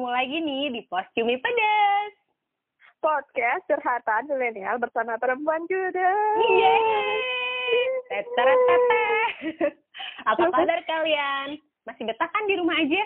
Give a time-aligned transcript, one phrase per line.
[0.00, 2.12] ketemu lagi nih di Pos Cumi Pedas.
[3.04, 6.08] Podcast curhatan milenial bersama perempuan juga.
[6.40, 7.20] Yeay!
[8.08, 9.04] Teteretete.
[10.24, 11.60] Apa kabar kalian?
[11.84, 13.04] Masih betah kan di rumah aja?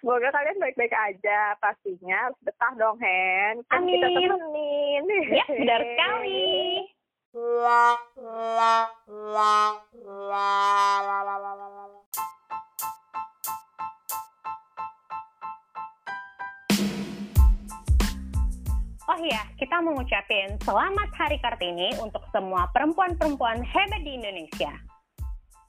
[0.00, 1.52] Semoga kalian baik-baik aja.
[1.60, 3.60] Pastinya harus betah dong, Hen.
[3.68, 4.32] Kan kita Amin.
[4.32, 5.04] temenin.
[5.36, 6.48] Ya, benar sekali.
[19.12, 24.72] Oh iya, kita mau ngucapin selamat Hari Kartini untuk semua perempuan-perempuan hebat di Indonesia.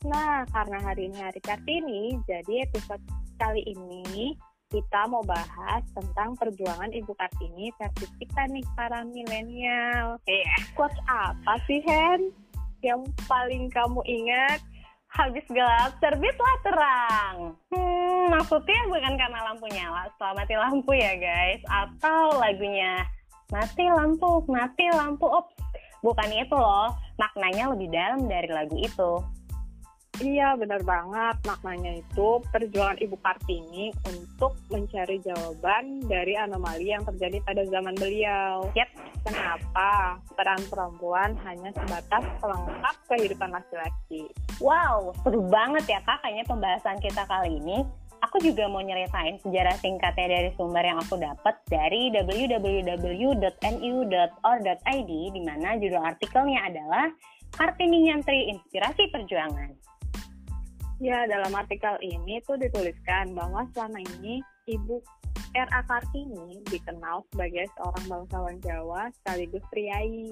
[0.08, 3.04] Nah, karena hari ini hari Kartini, jadi episode
[3.36, 4.40] kali ini
[4.72, 10.24] kita mau bahas tentang perjuangan Ibu Kartini versi kita nih para milenial.
[10.24, 12.32] Iya, Quotes apa sih, Hen?
[12.80, 14.64] Yang paling kamu ingat?
[15.14, 17.54] habis gelap terbitlah terang.
[17.70, 23.06] Hmm, maksudnya bukan karena lampu nyala, setelah mati lampu ya guys, atau lagunya
[23.54, 25.54] mati lampu, mati lampu, ops.
[26.02, 29.14] Bukan itu loh, maknanya lebih dalam dari lagu itu.
[30.22, 31.42] Iya, benar banget.
[31.46, 38.68] Maknanya itu perjuangan Ibu Kartini untuk mencari jawaban dari anomali yang terjadi pada zaman beliau.
[38.78, 38.94] Yap,
[39.24, 44.28] Kenapa peran perempuan hanya sebatas pelengkap kehidupan laki-laki?
[44.60, 47.88] Wow, seru banget ya kak kayaknya pembahasan kita kali ini.
[48.24, 52.92] Aku juga mau nyeritain sejarah singkatnya dari sumber yang aku dapat dari www.nu.or.id
[55.12, 57.12] di mana judul artikelnya adalah
[57.52, 59.76] Kartini Nyantri Inspirasi Perjuangan.
[61.04, 64.40] Ya, dalam artikel ini tuh dituliskan bahwa selama ini
[64.72, 65.04] Ibu
[65.54, 65.84] R.A.
[65.84, 70.32] Kartini dikenal sebagai seorang bangsawan Jawa sekaligus priai.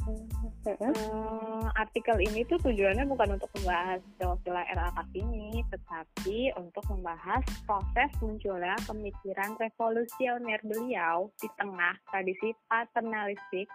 [0.00, 4.88] Hmm, artikel ini tuh tujuannya bukan untuk membahas silsilah R.A.
[4.96, 13.68] Kartini, tetapi untuk membahas proses munculnya pemikiran revolusioner beliau di tengah tradisi paternalistik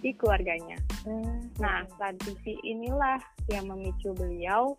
[0.00, 0.80] di keluarganya.
[1.60, 3.20] Nah, tradisi inilah
[3.52, 4.76] yang memicu beliau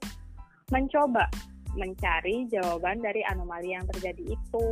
[0.74, 1.30] mencoba
[1.78, 4.68] mencari jawaban dari anomali yang terjadi itu.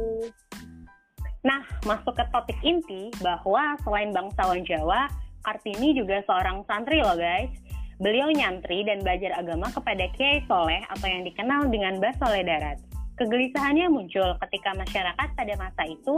[1.40, 5.08] Nah, masuk ke topik inti bahwa selain bangsawan Jawa,
[5.44, 7.52] Kartini juga seorang santri loh guys.
[8.00, 12.80] Beliau nyantri dan belajar agama kepada Kiai Soleh atau yang dikenal dengan Mbah Soleh Darat.
[13.20, 16.16] Kegelisahannya muncul ketika masyarakat pada masa itu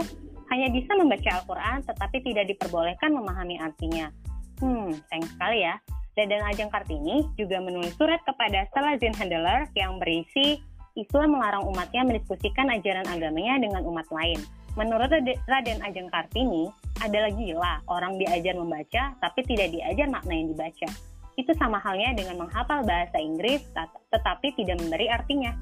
[0.54, 4.14] hanya bisa membaca Al-Quran tetapi tidak diperbolehkan memahami artinya.
[4.62, 5.74] Hmm, sayang sekali ya.
[6.14, 10.62] Dadan Ajeng Kartini juga menulis surat kepada Salazin Handler yang berisi
[10.92, 14.38] Islam melarang umatnya mendiskusikan ajaran agamanya dengan umat lain.
[14.74, 16.72] Menurut Rade- Raden Ajeng Kartini,
[17.02, 20.88] adalah gila orang diajar membaca tapi tidak diajar makna yang dibaca.
[21.34, 25.56] Itu sama halnya dengan menghafal bahasa Inggris tet- tetapi tidak memberi artinya.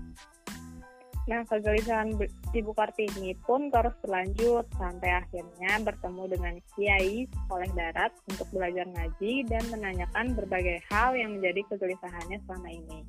[1.30, 2.18] Nah, kegelisahan
[2.50, 9.46] Ibu Kartini pun terus berlanjut sampai akhirnya bertemu dengan Kiai Soleh Darat untuk belajar ngaji
[9.46, 13.00] dan menanyakan berbagai hal yang menjadi kegelisahannya selama ini.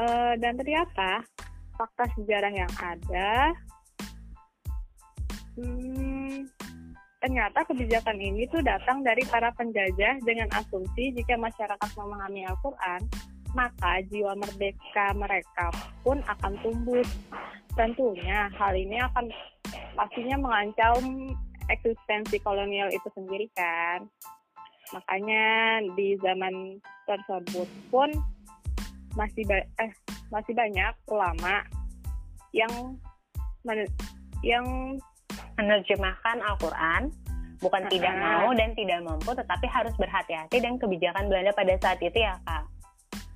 [0.00, 1.28] Eh, dan ternyata
[1.76, 3.52] fakta sejarah yang ada,
[5.56, 6.46] hmm,
[7.20, 13.00] ternyata kebijakan ini tuh datang dari para penjajah dengan asumsi jika masyarakat memahami Al-Quran,
[13.56, 15.72] maka jiwa merdeka mereka
[16.04, 17.04] pun akan tumbuh.
[17.76, 19.28] Tentunya hal ini akan
[19.96, 21.32] pastinya mengancam
[21.72, 24.06] eksistensi kolonial itu sendiri kan.
[24.94, 26.78] Makanya di zaman
[27.08, 28.08] tersebut pun
[29.18, 29.92] masih ba- eh
[30.30, 31.64] masih banyak ulama
[32.52, 32.70] yang
[34.44, 34.66] yang
[35.56, 37.12] Menerjemahkan Al-Quran
[37.60, 38.44] bukan tidak Ah.
[38.44, 42.64] mau dan tidak mampu tetapi harus berhati-hati dengan kebijakan Belanda pada saat itu ya kak.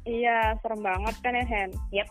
[0.08, 1.70] iya serem banget kan ya Hen.
[1.92, 2.08] Yep.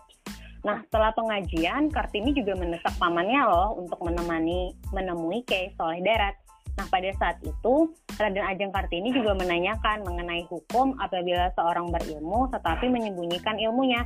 [0.62, 6.36] Nah, setelah pengajian, Kartini juga mendesak pamannya loh untuk menemani menemui Kiai Soleh Darat.
[6.76, 12.92] Nah, pada saat itu, Raden Ajeng Kartini juga menanyakan mengenai hukum apabila seorang berilmu tetapi
[12.92, 14.04] menyembunyikan ilmunya.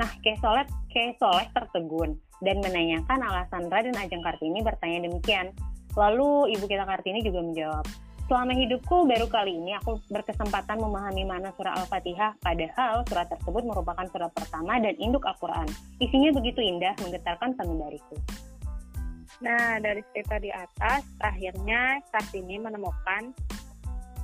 [0.00, 5.52] Nah, Kiai Soleh, Kiai Soleh tertegun dan menanyakan alasan Raden Ajeng Kartini bertanya demikian.
[5.96, 7.84] Lalu ibu kita Kartini juga menjawab,
[8.30, 14.06] Selama hidupku baru kali ini aku berkesempatan memahami mana surah Al-Fatihah, padahal surat tersebut merupakan
[14.06, 15.66] surat pertama dan induk Al-Quran.
[15.98, 18.14] Isinya begitu indah, menggetarkan sanubariku.
[19.42, 23.34] Nah, dari cerita di atas, akhirnya Kartini menemukan,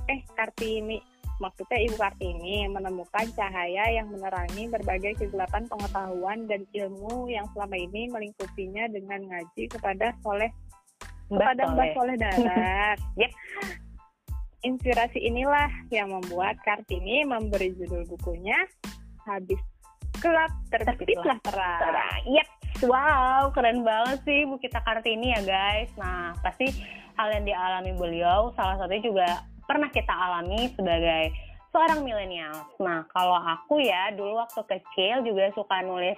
[0.07, 1.03] eh Kartini,
[1.37, 8.09] maksudnya Ibu Kartini menemukan cahaya yang menerangi berbagai kegelapan pengetahuan dan ilmu yang selama ini
[8.09, 10.49] melingkupinya dengan ngaji kepada Soleh
[11.27, 11.91] Mbah kepada Soleh.
[11.93, 12.97] Soleh Darat.
[13.21, 13.31] Yep.
[14.65, 18.57] Inspirasi inilah yang membuat Kartini memberi judul bukunya
[19.29, 19.61] Habis
[20.17, 21.81] Gelap Terbitlah Terang.
[21.81, 22.21] Terang.
[22.25, 22.47] Yep.
[22.85, 25.89] Wow, keren banget sih Bu Kita Kartini ya guys.
[25.97, 26.69] Nah, pasti
[27.17, 29.27] hal yang dialami beliau salah satunya juga
[29.67, 31.35] pernah kita alami sebagai
[31.75, 32.55] seorang milenial.
[32.79, 36.17] Nah, kalau aku ya dulu waktu kecil juga suka nulis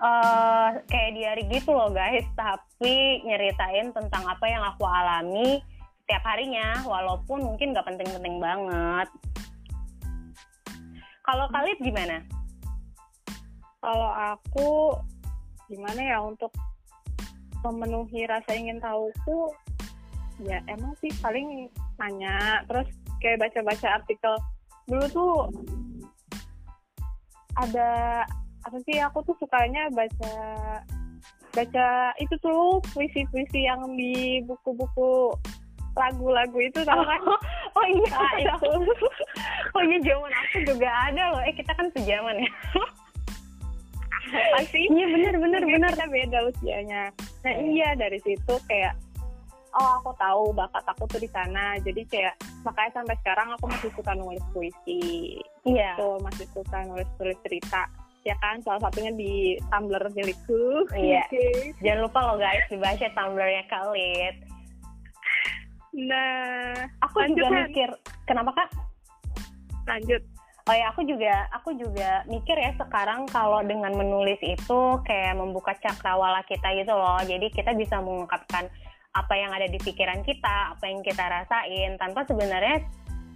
[0.00, 5.60] uh, kayak diary gitu loh guys, tapi nyeritain tentang apa yang aku alami
[6.02, 9.06] setiap harinya, walaupun mungkin gak penting-penting banget.
[11.22, 12.18] Kalau Khalid gimana?
[13.78, 14.98] Kalau aku
[15.70, 16.50] gimana ya untuk
[17.62, 19.54] memenuhi rasa ingin tahuku
[20.42, 22.88] ya emang sih paling nanya terus
[23.20, 24.34] kayak baca-baca artikel.
[24.88, 25.34] Dulu tuh
[27.60, 28.24] ada
[28.64, 30.34] apa sih aku tuh sukanya baca
[31.50, 31.86] baca
[32.22, 35.34] itu tuh puisi-puisi yang di buku-buku
[35.98, 37.20] lagu-lagu itu tau kan?
[37.26, 37.40] Oh,
[37.76, 38.10] oh iya.
[38.14, 39.06] Nah, itu.
[39.70, 41.42] Oh iya zaman aku juga ada loh.
[41.46, 42.50] Eh kita kan sejaman ya.
[44.58, 47.02] Pasti iya benar benar kita beda usianya.
[47.46, 48.98] Nah iya dari situ kayak
[49.74, 51.78] oh aku tahu bakat aku tuh di sana.
[51.82, 52.34] Jadi kayak
[52.66, 55.38] makanya sampai sekarang aku masih suka nulis puisi.
[55.66, 55.98] Iya.
[55.98, 57.86] Tuh masih suka nulis tulis cerita.
[58.20, 60.86] Ya kan salah satunya di Tumblr milikku.
[60.92, 61.24] Iya.
[61.84, 64.34] Jangan lupa loh guys dibaca Tumblrnya Khalid.
[65.90, 67.66] Nah aku juga kan?
[67.70, 67.88] mikir
[68.26, 68.68] kenapa kak?
[69.88, 70.22] Lanjut.
[70.68, 75.74] Oh ya, aku juga aku juga mikir ya sekarang kalau dengan menulis itu kayak membuka
[75.82, 77.18] cakrawala kita gitu loh.
[77.26, 78.70] Jadi kita bisa mengungkapkan
[79.10, 82.86] apa yang ada di pikiran kita, apa yang kita rasain tanpa sebenarnya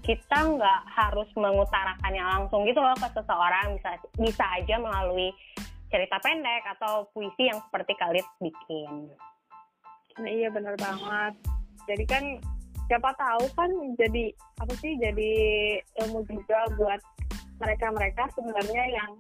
[0.05, 3.91] kita nggak harus mengutarakannya langsung gitu loh ke seseorang bisa
[4.21, 5.33] bisa aja melalui
[5.89, 9.09] cerita pendek atau puisi yang seperti Khalid bikin.
[10.21, 11.35] Nah, iya benar banget.
[11.89, 12.25] Jadi kan
[12.87, 14.31] siapa tahu kan jadi
[14.61, 15.33] apa sih jadi
[16.05, 17.01] ilmu juga buat
[17.59, 19.11] mereka-mereka sebenarnya yang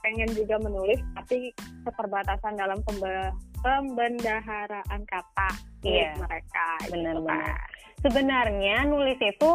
[0.00, 1.52] pengen juga menulis tapi
[1.84, 2.80] keterbatasan dalam
[3.60, 5.50] pembendaharaan kata
[5.84, 6.16] iya.
[6.16, 9.50] mereka benar-benar gitu, sebenarnya nulis itu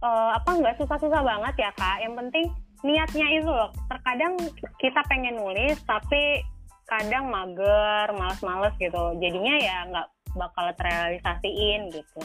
[0.00, 1.96] uh, apa nggak susah-susah banget ya kak.
[2.00, 2.46] Yang penting
[2.84, 3.70] niatnya itu loh.
[3.88, 4.34] Terkadang
[4.80, 6.40] kita pengen nulis tapi
[6.86, 9.16] kadang mager males-males gitu.
[9.20, 12.20] Jadinya ya nggak bakal terrealisasiin gitu.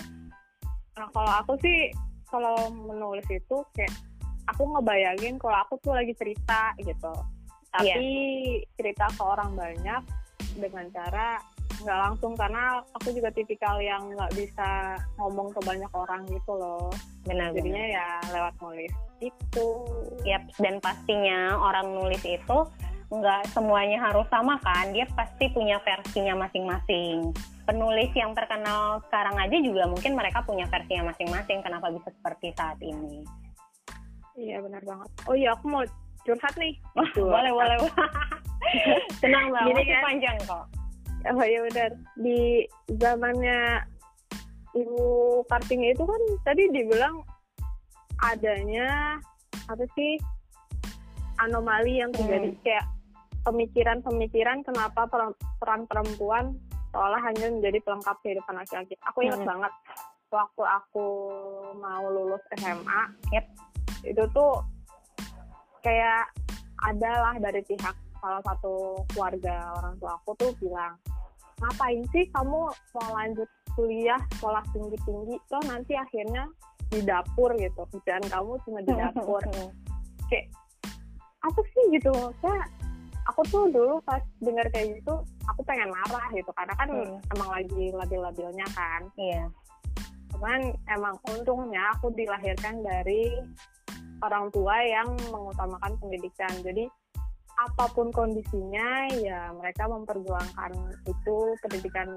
[1.00, 1.92] Nah kalau aku sih
[2.28, 3.92] kalau menulis itu kayak
[4.48, 7.12] aku ngebayangin kalau aku tuh lagi cerita gitu
[7.72, 8.68] tapi yeah.
[8.76, 10.04] cerita ke orang banyak
[10.60, 11.40] dengan cara
[11.82, 16.94] nggak langsung karena aku juga tipikal yang nggak bisa ngomong ke banyak orang gitu loh.
[17.26, 18.94] Benar jadinya ya lewat nulis.
[19.18, 19.68] Itu
[20.22, 22.58] yep dan pastinya orang nulis itu
[23.12, 24.94] nggak semuanya harus sama kan?
[24.94, 27.34] Dia pasti punya versinya masing-masing.
[27.66, 32.78] Penulis yang terkenal sekarang aja juga mungkin mereka punya versinya masing-masing kenapa bisa seperti saat
[32.80, 33.26] ini?
[34.40, 35.10] Iya benar banget.
[35.28, 35.84] Oh iya aku mau
[36.26, 36.74] curhat nih.
[36.98, 37.78] Oh, boleh boleh.
[39.22, 39.68] Tenang banget.
[39.74, 40.02] Gini kan?
[40.06, 40.66] panjang kok.
[41.30, 41.92] Oh iya benar.
[42.18, 42.40] Di
[42.98, 43.60] zamannya
[44.72, 45.04] Ibu
[45.52, 47.22] Kartini itu kan tadi dibilang
[48.22, 49.18] adanya
[49.68, 50.16] apa sih
[51.42, 52.62] anomali yang terjadi hmm.
[52.62, 52.86] kayak
[53.42, 55.10] pemikiran-pemikiran kenapa
[55.58, 56.54] peran perempuan
[56.94, 58.94] seolah hanya menjadi pelengkap kehidupan laki-laki.
[59.10, 59.50] Aku ingat hmm.
[59.50, 59.74] banget
[60.32, 61.06] waktu aku
[61.82, 63.02] mau lulus SMA,
[63.36, 63.52] yep
[64.02, 64.64] itu tuh
[65.82, 66.30] kayak
[66.82, 70.98] adalah dari pihak salah satu keluarga orang tua aku tuh bilang
[71.62, 76.50] ngapain sih kamu mau lanjut kuliah sekolah tinggi tinggi toh nanti akhirnya
[76.92, 77.82] di dapur gitu.
[77.96, 79.42] Kerjaan kamu cuma di dapur.
[80.28, 80.46] Kayak
[81.42, 82.14] apa sih gitu?
[82.44, 82.68] Kayak
[83.32, 85.14] aku tuh dulu pas dengar kayak gitu
[85.48, 86.52] aku pengen marah gitu.
[86.54, 87.18] Karena kan hmm.
[87.34, 89.02] emang lagi labil-labilnya kan.
[89.16, 89.48] Iya.
[90.36, 90.60] Cuman
[90.92, 93.40] emang untungnya aku dilahirkan dari
[94.22, 96.54] orang tua yang mengutamakan pendidikan.
[96.62, 96.86] Jadi
[97.60, 100.72] apa pun kondisinya ya mereka memperjuangkan
[101.06, 102.10] itu pendidikan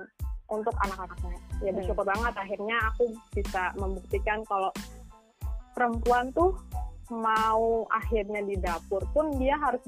[0.49, 1.39] untuk anak-anaknya.
[1.61, 1.77] Ya hmm.
[1.81, 4.71] bersyukur banget akhirnya aku bisa membuktikan kalau
[5.75, 6.55] perempuan tuh
[7.13, 9.81] mau akhirnya di dapur pun dia harus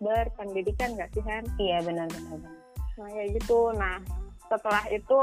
[0.00, 1.44] berpendidikan nggak sih Hen?
[1.60, 2.54] Iya benar benar.
[2.96, 3.72] Nah kayak gitu.
[3.76, 4.00] Nah
[4.48, 5.18] setelah itu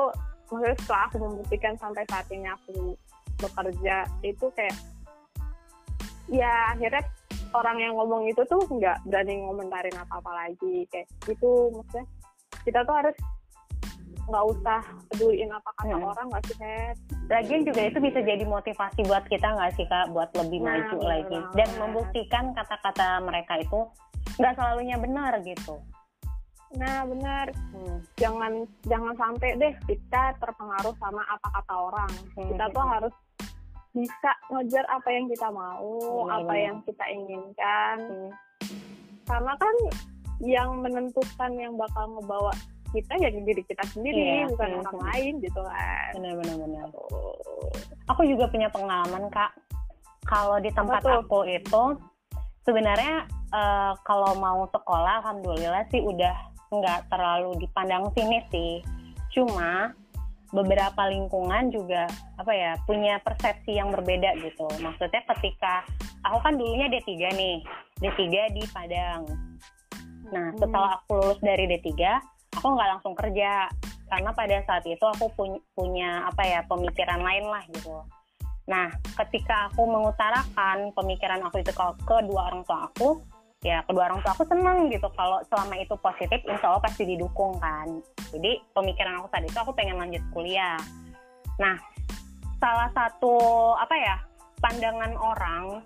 [0.51, 2.93] maksudnya setelah aku membuktikan sampai saat ini aku
[3.41, 4.75] bekerja itu kayak
[6.31, 7.03] ya akhirnya
[7.53, 12.05] orang yang ngomong itu tuh nggak berani ngomentarin apa-apa lagi kayak gitu maksudnya
[12.63, 13.17] kita tuh harus
[14.23, 14.79] nggak usah
[15.11, 16.07] peduliin apa kata hmm.
[16.07, 16.55] orang nggak sih?
[17.27, 20.97] Lagian juga itu bisa jadi motivasi buat kita nggak sih kak buat lebih nah, maju
[21.03, 23.79] lagi dan membuktikan kata-kata mereka itu
[24.39, 25.75] nggak selalunya benar gitu.
[26.73, 27.97] Nah benar, hmm.
[28.17, 32.11] jangan jangan sampai deh kita terpengaruh sama apa kata orang.
[32.39, 32.47] Hmm.
[32.47, 33.13] Kita tuh harus
[33.93, 36.33] bisa ngejar apa yang kita mau, hmm.
[36.33, 37.97] apa yang kita inginkan.
[38.01, 38.31] Hmm.
[39.23, 39.75] Karena kan
[40.43, 42.51] yang menentukan yang bakal ngebawa
[42.93, 45.05] kita ya diri kita sendiri Iya, bukan iya, orang iya.
[45.09, 46.85] lain gitu kan benar benar benar
[48.05, 49.51] aku juga punya pengalaman kak
[50.29, 51.83] kalau di tempat aku itu
[52.63, 58.73] sebenarnya eh, kalau mau sekolah alhamdulillah sih udah nggak terlalu dipandang sini sih
[59.33, 59.97] cuma
[60.53, 62.05] beberapa lingkungan juga
[62.37, 65.81] apa ya punya persepsi yang berbeda gitu maksudnya ketika
[66.21, 67.57] aku kan dulunya D3 nih
[67.99, 68.21] D3
[68.53, 69.25] di Padang
[70.29, 70.61] nah Hmm.
[70.61, 71.89] setelah aku lulus dari D3
[72.53, 73.67] aku nggak langsung kerja
[74.13, 78.05] karena pada saat itu aku punya, punya apa ya pemikiran lain lah gitu.
[78.69, 83.19] Nah, ketika aku mengutarakan pemikiran aku itu ke kedua orang tua aku,
[83.63, 87.55] ya kedua orang tua aku seneng gitu kalau selama itu positif, insya Allah pasti didukung
[87.63, 87.87] kan.
[88.35, 90.77] Jadi pemikiran aku saat itu aku pengen lanjut kuliah.
[91.57, 91.79] Nah,
[92.59, 93.35] salah satu
[93.79, 94.15] apa ya
[94.59, 95.83] pandangan orang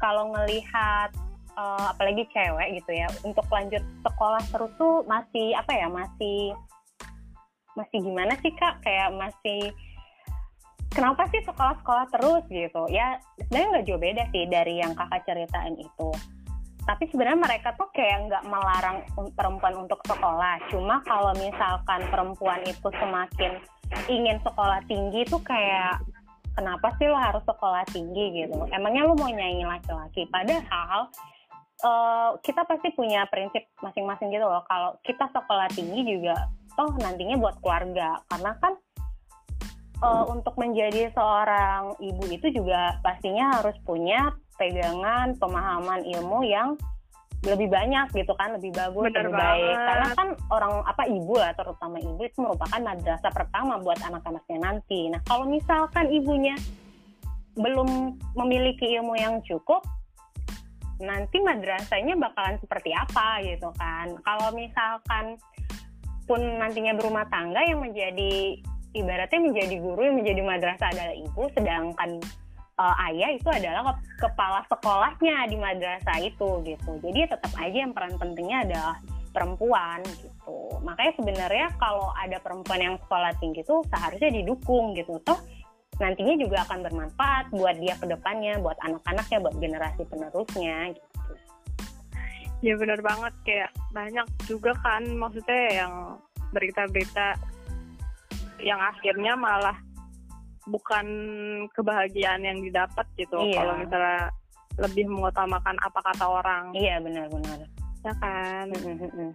[0.00, 1.08] kalau ngelihat
[1.56, 6.52] eh, apalagi cewek gitu ya untuk lanjut sekolah terus tuh masih apa ya masih
[7.78, 9.72] masih gimana sih kak kayak masih
[10.92, 15.78] kenapa sih sekolah-sekolah terus gitu ya sebenarnya nggak jauh beda sih dari yang kakak ceritain
[15.78, 16.10] itu
[16.88, 19.04] tapi sebenarnya mereka tuh kayak nggak melarang
[19.36, 20.56] perempuan untuk sekolah.
[20.72, 23.60] Cuma kalau misalkan perempuan itu semakin
[24.08, 26.00] ingin sekolah tinggi tuh kayak
[26.56, 28.56] kenapa sih lo harus sekolah tinggi gitu?
[28.72, 30.24] Emangnya lo mau nyanyi laki-laki?
[30.30, 31.10] Padahal
[31.84, 34.64] eh, kita pasti punya prinsip masing-masing gitu loh.
[34.66, 36.36] Kalau kita sekolah tinggi juga
[36.74, 38.24] toh nantinya buat keluarga.
[38.30, 38.72] Karena kan
[40.00, 46.76] eh, untuk menjadi seorang ibu itu juga pastinya harus punya pegangan pemahaman ilmu yang
[47.40, 49.64] lebih banyak gitu kan lebih bagus Bener lebih baik.
[49.64, 49.86] banget.
[49.88, 55.08] karena kan orang apa ibu lah terutama ibu itu merupakan madrasah pertama buat anak-anaknya nanti.
[55.08, 56.52] Nah kalau misalkan ibunya
[57.56, 59.80] belum memiliki ilmu yang cukup
[61.00, 64.12] nanti madrasahnya bakalan seperti apa gitu kan.
[64.20, 65.40] Kalau misalkan
[66.28, 68.60] pun nantinya berumah tangga yang menjadi
[68.92, 72.10] ibaratnya menjadi guru yang menjadi madrasah adalah ibu sedangkan
[72.80, 76.90] eh, ayah itu adalah ke- kepala sekolahnya di madrasah itu gitu.
[77.04, 78.96] Jadi tetap aja yang peran pentingnya adalah
[79.30, 80.58] perempuan gitu.
[80.82, 85.20] Makanya sebenarnya kalau ada perempuan yang sekolah tinggi itu seharusnya didukung gitu.
[85.22, 85.38] Toh
[86.00, 91.32] nantinya juga akan bermanfaat buat dia ke depannya buat anak-anaknya buat generasi penerusnya gitu.
[92.60, 93.32] Ya benar banget.
[93.44, 95.94] Kayak banyak juga kan maksudnya yang
[96.50, 97.38] berita-berita
[98.60, 99.76] yang akhirnya malah
[100.68, 101.06] bukan
[101.72, 103.56] kebahagiaan yang didapat gitu Iya.
[103.62, 104.20] kalau misalnya
[104.80, 106.64] lebih mengutamakan apa kata orang.
[106.76, 107.58] Iya benar-benar
[108.00, 108.66] ya kan?
[108.72, 109.30] Mm-mm-mm.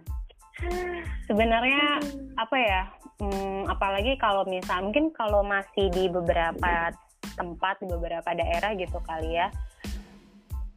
[1.28, 2.00] sebenarnya
[2.40, 2.82] apa ya
[3.20, 6.96] hmm, apalagi kalau misal mungkin kalau masih di beberapa
[7.36, 9.52] tempat di beberapa daerah gitu kali ya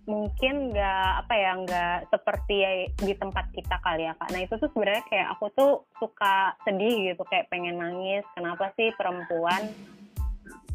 [0.03, 2.57] mungkin nggak apa ya nggak seperti
[2.97, 4.33] di tempat kita kali ya kak.
[4.33, 8.25] Nah itu tuh sebenarnya kayak aku tuh suka sedih gitu kayak pengen nangis.
[8.33, 9.69] Kenapa sih perempuan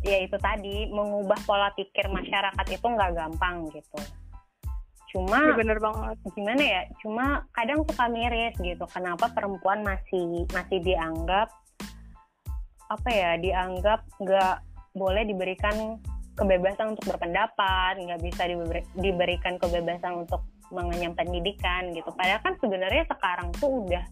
[0.04, 3.98] ya itu tadi mengubah pola pikir masyarakat itu nggak gampang gitu.
[5.16, 6.16] Cuma ya bener banget.
[6.36, 11.48] gimana ya cuma kadang suka miris gitu kenapa perempuan masih masih dianggap
[12.92, 14.56] apa ya dianggap nggak
[14.92, 15.98] boleh diberikan
[16.34, 20.44] kebebasan untuk berpendapat nggak bisa diberi- diberikan kebebasan untuk
[20.74, 22.10] mengenyam pendidikan gitu.
[22.12, 24.04] Padahal kan sebenarnya sekarang tuh udah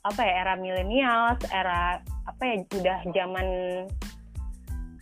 [0.00, 3.46] apa ya era milenial era apa ya udah zaman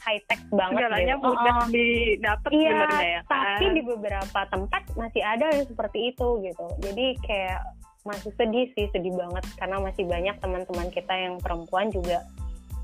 [0.09, 1.27] high tech banget segalanya gitu.
[1.29, 1.69] mudah Oh, oh.
[1.69, 6.67] didapat Iya, sebenarnya ya kan tapi di beberapa tempat masih ada yang seperti itu gitu.
[6.81, 7.61] Jadi kayak
[8.03, 12.25] masih sedih sih, sedih banget karena masih banyak teman-teman kita yang perempuan juga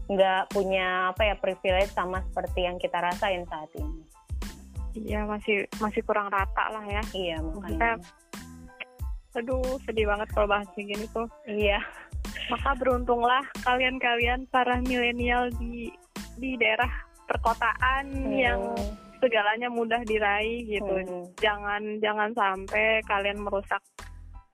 [0.04, 4.04] nggak punya apa ya privilege sama seperti yang kita rasain saat ini.
[4.94, 7.98] iya masih masih kurang rata lah ya Iya makanya.
[9.34, 11.80] aduh sedih banget kalau bahas kayak gini tuh Iya.
[12.46, 15.90] maka beruntunglah kalian-kalian para milenial di
[16.36, 16.90] di daerah
[17.26, 21.24] perkotaan yang Hmm, segalanya mudah diraih gitu hmm.
[21.40, 23.80] jangan jangan sampai kalian merusak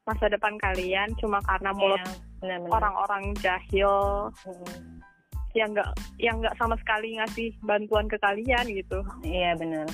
[0.02, 2.70] masa depan kalian cuma karena mulut Iya, benar-benar.
[2.72, 3.94] orang-orang jahil
[4.42, 5.02] Hmm,
[5.52, 9.90] yang nggak yang nggak sama sekali ngasih bantuan ke kalian gitu Iya benar.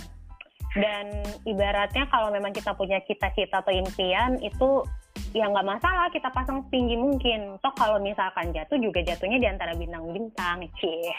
[0.76, 1.08] Dan
[1.48, 4.84] ibaratnya kalau memang kita punya cita-cita atau impian itu
[5.32, 7.56] ya nggak masalah kita pasang setinggi mungkin.
[7.64, 10.68] Toh kalau misalkan jatuh juga jatuhnya di antara bintang-bintang.
[10.76, 11.16] Cie.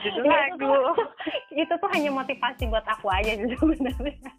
[0.00, 0.74] Judul Ya, lagu.
[1.60, 4.30] itu, tuh, hanya motivasi buat aku aja sebenarnya.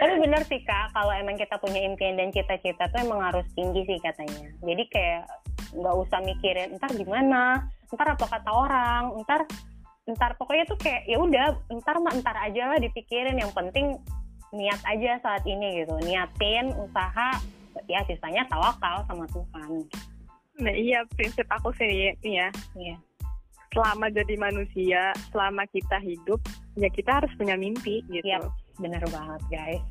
[0.00, 3.84] Tapi benar sih kak, kalau emang kita punya impian dan cita-cita tuh emang harus tinggi
[3.84, 4.48] sih katanya.
[4.64, 5.22] Jadi kayak
[5.72, 9.44] nggak usah mikirin ntar gimana, ntar apa kata orang, ntar
[10.02, 11.46] ntar pokoknya tuh kayak ya udah
[11.80, 13.36] ntar mah ntar aja lah dipikirin.
[13.36, 13.86] Yang penting
[14.52, 15.92] niat aja saat ini gitu.
[16.04, 17.36] Niatin usaha
[17.88, 19.88] ya sisanya tawakal sama Tuhan
[20.62, 22.12] Nah iya prinsip aku sih ya.
[22.22, 22.96] Iya.
[23.72, 26.38] Selama jadi manusia, selama kita hidup,
[26.76, 28.22] ya kita harus punya mimpi gitu.
[28.22, 28.44] Iya,
[28.76, 29.84] bener banget guys.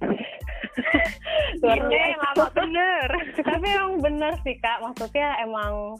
[1.60, 3.08] Luar lama bener.
[3.50, 5.98] Tapi emang bener sih kak, maksudnya emang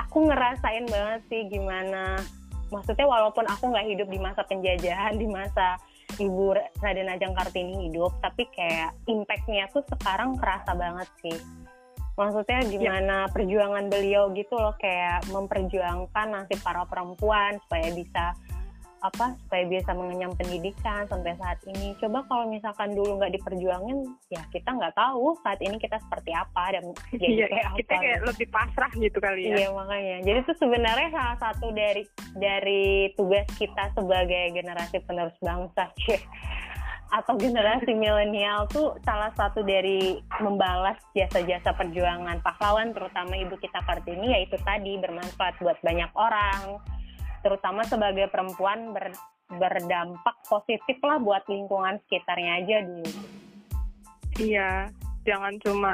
[0.00, 2.16] aku ngerasain banget sih gimana
[2.70, 5.76] maksudnya walaupun aku nggak hidup di masa penjajahan di masa
[6.18, 11.36] ibu Raden Ajeng Kartini hidup tapi kayak impactnya tuh sekarang kerasa banget sih
[12.14, 12.70] maksudnya Ya.
[12.70, 18.34] gimana perjuangan beliau gitu loh kayak memperjuangkan nasib para perempuan supaya bisa
[19.00, 24.44] apa supaya bisa mengenyam pendidikan sampai saat ini coba kalau misalkan dulu nggak diperjuangin ya
[24.52, 26.84] kita nggak tahu saat ini kita seperti apa dan
[27.16, 29.56] jadi Iya, kayak apa kita kayak lebih pasrah gitu kali ya.
[29.56, 30.16] Iya makanya.
[30.20, 32.04] Jadi itu sebenarnya salah satu dari
[32.36, 32.84] dari
[33.16, 35.88] tugas kita sebagai generasi penerus bangsa.
[37.10, 44.30] Atau generasi milenial tuh salah satu dari membalas jasa-jasa perjuangan pahlawan terutama ibu kita Kartini
[44.30, 46.78] yaitu tadi bermanfaat buat banyak orang,
[47.42, 49.10] terutama sebagai perempuan ber,
[49.50, 53.12] berdampak positif lah buat lingkungan sekitarnya aja dulu.
[54.38, 54.70] Iya,
[55.26, 55.90] jangan cuma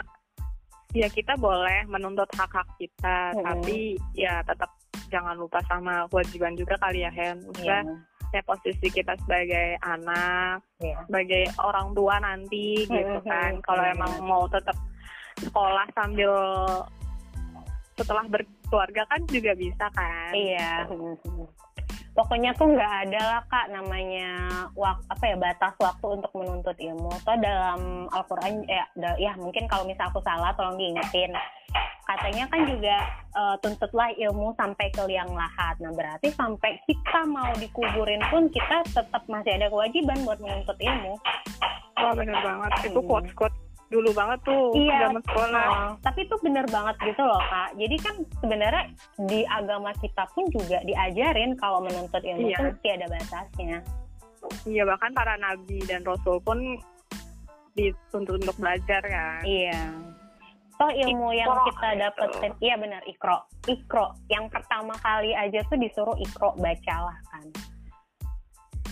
[0.92, 3.44] ya kita boleh menuntut hak-hak kita, Mm-mm.
[3.44, 4.68] tapi ya tetap
[5.08, 7.40] jangan lupa sama kewajiban juga kali ya Hen.
[7.62, 7.80] Iya.
[8.34, 10.98] Ya posisi kita sebagai anak, Iya.
[11.06, 13.58] sebagai orang tua nanti gitu kan.
[13.62, 14.76] Kalau emang mau tetap
[15.40, 16.32] sekolah sambil
[17.96, 20.32] setelah berkeluarga kan juga bisa kan.
[20.36, 20.84] Iya.
[22.16, 24.32] Pokoknya tuh nggak ada lah kak namanya
[24.72, 27.12] wak, apa ya batas waktu untuk menuntut ilmu.
[27.28, 31.36] Toh dalam Al-Quran ya, da- ya mungkin kalau misal aku salah tolong diingetin.
[32.16, 32.96] Katanya kan juga
[33.36, 35.76] eh, tuntutlah ilmu sampai ke liang lahat.
[35.84, 41.20] Nah berarti sampai kita mau dikuburin pun kita tetap masih ada kewajiban buat menuntut ilmu.
[42.00, 42.70] Wah bener banget.
[42.88, 43.08] Itu Mm.
[43.08, 45.66] quotes-quotes dulu banget tuh Iya, zaman sekolah.
[45.70, 47.70] Oh, tapi itu bener banget gitu loh kak.
[47.78, 48.84] Jadi kan sebenarnya
[49.22, 52.58] di agama kita pun juga diajarin kalau menuntut ilmu Iya.
[52.66, 53.78] mesti ada batasnya.
[54.64, 56.58] Iya bahkan para nabi dan rasul pun
[57.76, 59.42] dituntut untuk belajar kan.
[59.44, 59.82] Iya.
[60.76, 62.00] Toh ilmu yang Iqra, kita gitu.
[62.04, 64.12] dapetin, iya benar ikro, ikro.
[64.28, 67.48] Yang pertama kali aja tuh disuruh ikro bacalah kan.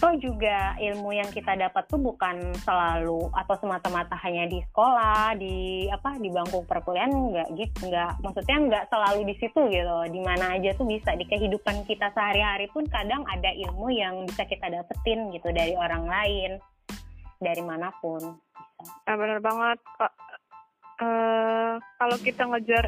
[0.01, 5.85] Toh juga ilmu yang kita dapat tuh bukan selalu atau semata-mata hanya di sekolah, di
[5.92, 9.97] apa di bangku perkuliahan nggak gitu, nggak maksudnya nggak selalu di situ gitu.
[10.09, 14.49] Di mana aja tuh bisa di kehidupan kita sehari-hari pun kadang ada ilmu yang bisa
[14.49, 16.57] kita dapetin gitu dari orang lain,
[17.44, 18.40] dari mana pun.
[19.05, 19.79] Nah, bener banget.
[20.01, 20.24] Kak.
[20.95, 22.87] Eh, kalau kita ngejar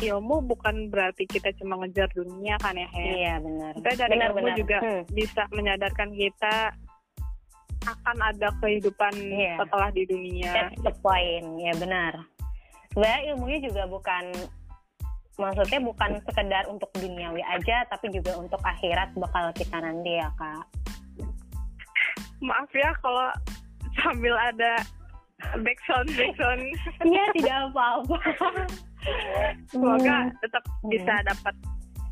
[0.00, 3.06] ilmu bukan berarti kita cuma ngejar dunia kan ya, Hen?
[3.12, 3.72] Iya benar.
[3.76, 4.56] Kita dari Benar, ilmu benar.
[4.56, 5.02] juga Hmm.
[5.12, 6.54] bisa menyadarkan kita
[7.82, 9.54] akan ada kehidupan Iya.
[9.58, 10.50] setelah di dunia.
[10.50, 12.12] That's the point, ya benar.
[12.90, 14.24] Sebenarnya ilmunya juga bukan,
[15.34, 20.66] maksudnya bukan sekedar untuk duniawi aja, tapi juga untuk akhirat bakal kita nanti ya kak.
[22.40, 23.30] Maaf ya kalau
[23.98, 24.82] sambil ada
[25.60, 26.62] backsound backsound.
[27.08, 28.18] Iya tidak apa-apa.
[29.68, 30.34] Semoga Hmm.
[30.40, 30.90] tetap Hmm.
[30.90, 31.54] bisa dapat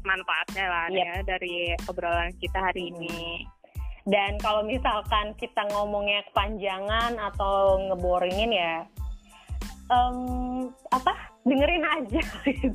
[0.02, 0.96] manfaatnya lah Yep.
[0.98, 1.54] ya dari
[1.86, 2.96] obrolan kita hari Hmm.
[3.04, 3.20] ini.
[4.08, 8.82] Dan kalau misalkan kita ngomongnya kepanjangan atau ngeboringin ya,
[9.92, 10.16] em,
[10.88, 11.12] apa
[11.44, 12.20] dengerin aja.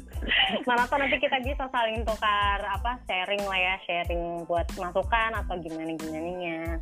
[0.69, 5.55] Mana tau nanti kita bisa saling tukar apa sharing lah ya, sharing buat masukan atau
[5.59, 6.79] gimana gimananya.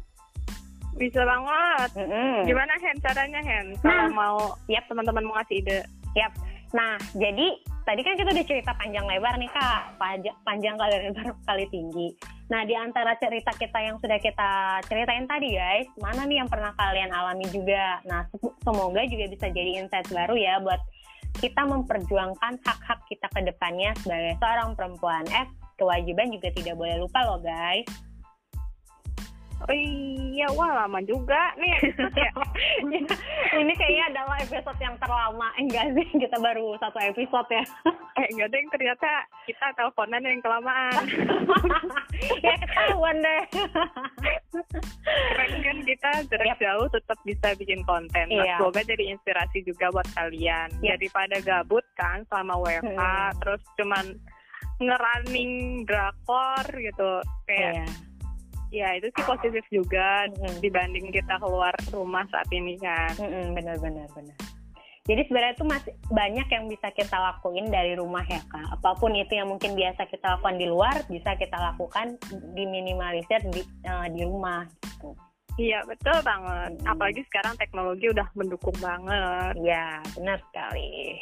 [0.93, 1.89] Bisa banget.
[1.97, 2.45] Mm-mm.
[2.45, 3.65] Gimana Hen caranya Hen?
[3.79, 4.13] Kalau Nah.
[4.13, 4.85] mau Yap.
[4.85, 5.79] teman-teman mau ngasih ide.
[6.13, 6.33] Yap.
[6.73, 7.47] Nah, jadi
[7.83, 12.09] tadi kan kita udah cerita panjang lebar nih kak, Panja- panjang kali lebar kali tinggi.
[12.49, 14.49] Nah, di antara cerita kita yang sudah kita
[14.85, 18.01] ceritain tadi guys, mana nih yang pernah kalian alami juga?
[18.05, 20.81] Nah, se- semoga juga bisa jadi insight baru ya buat
[21.35, 25.25] kita memperjuangkan hak-hak kita ke depannya sebagai seorang perempuan.
[25.29, 27.85] Eh, kewajiban juga tidak boleh lupa loh guys.
[29.63, 31.71] Oh iya, wah lama juga nih
[32.19, 32.31] ya.
[33.53, 35.47] Ini kayaknya adalah episode yang terlama.
[35.55, 37.63] Eh, Enggak sih, kita baru satu episode ya.
[38.19, 39.09] eh enggak deh, ternyata
[39.45, 41.03] kita teleponan yang kelamaan.
[42.45, 43.43] ya ketahuan deh.
[45.03, 48.25] Keren kan kita jarak jauh tetap bisa bikin konten.
[48.27, 48.55] Nah, Iya.
[48.57, 50.69] Semoga jadi inspirasi juga buat kalian.
[50.79, 50.99] Yap.
[50.99, 53.31] Daripada gabut kan selama WFH, Hmm.
[53.39, 54.05] terus cuman
[54.77, 55.51] ngerunning
[55.85, 57.11] drakor gitu.
[57.45, 57.85] Kayak Iya.
[58.73, 60.57] Ya itu sih positif juga Mm-mm.
[60.65, 63.13] dibanding kita keluar rumah saat ini kan.
[63.21, 64.09] Mm-mm, benar benar.
[65.03, 68.79] Jadi sebenarnya itu masih banyak yang bisa kita lakuin dari rumah ya kak.
[68.79, 72.15] Apa pun itu yang mungkin biasa kita lakukan di luar bisa kita lakukan
[72.55, 74.63] diminimalisir di eh, di rumah.
[74.65, 75.11] Gitu.
[75.59, 76.71] Iya betul banget.
[76.81, 76.91] Hmm.
[76.97, 79.53] Apalagi sekarang teknologi udah mendukung banget.
[79.61, 81.21] Ya, benar sekali.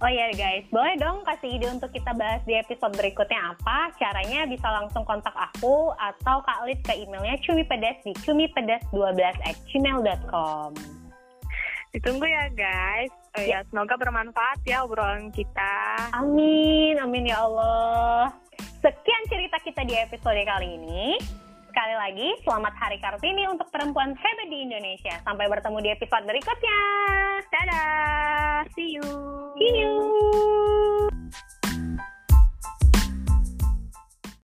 [0.00, 3.92] Oh ya guys, boleh dong kasih ide untuk kita bahas di episode berikutnya apa?
[4.00, 10.72] Caranya bisa langsung kontak aku atau Kak Lid ke emailnya cumipedas di cumipedas12 at gmail.com.
[11.92, 13.12] Ditunggu ya guys.
[13.36, 16.00] Oh, ya semoga bermanfaat ya obrolan kita.
[16.16, 18.32] Amin, amin ya Allah.
[18.80, 21.20] Sekian cerita kita di episode kali ini.
[21.70, 25.22] Sekali lagi, selamat Hari Kartini untuk perempuan hebat di Indonesia.
[25.22, 26.78] Sampai bertemu di episode berikutnya.
[27.46, 28.66] Dadah.
[28.74, 29.06] See you.
[29.54, 29.94] See you.